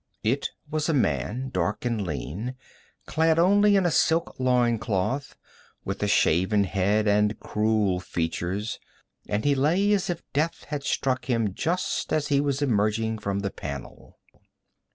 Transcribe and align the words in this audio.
It 0.23 0.49
was 0.67 0.89
a 0.89 0.95
man, 0.95 1.51
dark 1.53 1.85
and 1.85 2.03
lean, 2.03 2.55
clad 3.05 3.37
only 3.37 3.75
in 3.75 3.85
a 3.85 3.91
silk 3.91 4.39
loin 4.39 4.79
cloth, 4.79 5.35
with 5.85 6.01
a 6.01 6.07
shaven 6.07 6.63
head 6.63 7.07
and 7.07 7.39
cruel 7.39 7.99
features, 7.99 8.79
and 9.29 9.45
he 9.45 9.53
lay 9.53 9.93
as 9.93 10.09
if 10.09 10.23
death 10.33 10.63
had 10.69 10.83
struck 10.83 11.25
him 11.25 11.53
just 11.53 12.11
as 12.11 12.29
he 12.29 12.41
was 12.41 12.63
emerging 12.63 13.19
from 13.19 13.41
the 13.41 13.51
panel. 13.51 14.17